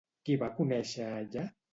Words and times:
Qui 0.27 0.37
va 0.43 0.47
conèixer 0.59 1.05
allà? 1.19 1.45